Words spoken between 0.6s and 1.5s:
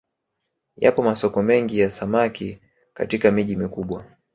Yapo masoko